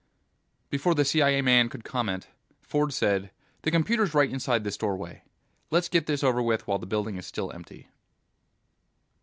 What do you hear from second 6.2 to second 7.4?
over with while the building is